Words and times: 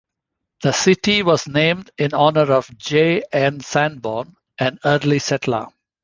The 0.63 0.71
city 0.71 1.21
was 1.21 1.47
named 1.47 1.91
in 1.95 2.15
honor 2.15 2.51
of 2.53 2.75
J. 2.75 3.21
N. 3.31 3.59
Sanborn, 3.59 4.35
an 4.57 4.79
early 4.83 5.19
settler. 5.19 5.67